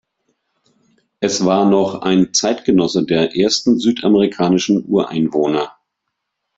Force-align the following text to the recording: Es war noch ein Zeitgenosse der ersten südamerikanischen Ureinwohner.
Es 1.19 1.45
war 1.45 1.69
noch 1.69 2.01
ein 2.01 2.33
Zeitgenosse 2.33 3.03
der 3.05 3.37
ersten 3.37 3.77
südamerikanischen 3.77 4.83
Ureinwohner. 4.87 5.75